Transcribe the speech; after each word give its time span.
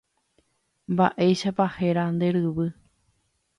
Mba'éichapa 0.91 1.65
héra 1.77 2.03
nde 2.13 2.27
ryvy. 2.35 2.67